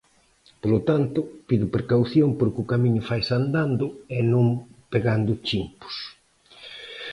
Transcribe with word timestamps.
Polo 0.61 0.79
tanto, 0.89 1.19
pido 1.47 1.65
precaución 1.75 2.29
porque 2.39 2.59
o 2.63 2.69
camiño 2.73 3.07
faise 3.09 3.31
andando 3.41 3.85
e 4.17 4.19
non 4.31 4.45
pegando 4.93 5.31
chimpos. 5.47 5.95